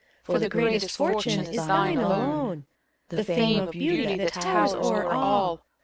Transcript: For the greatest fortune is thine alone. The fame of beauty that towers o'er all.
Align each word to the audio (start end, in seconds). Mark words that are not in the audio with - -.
For 0.23 0.39
the 0.39 0.49
greatest 0.49 0.97
fortune 0.97 1.41
is 1.45 1.55
thine 1.67 1.99
alone. 1.99 2.65
The 3.09 3.23
fame 3.23 3.59
of 3.65 3.71
beauty 3.71 4.15
that 4.17 4.33
towers 4.33 4.73
o'er 4.73 5.11
all. 5.11 5.61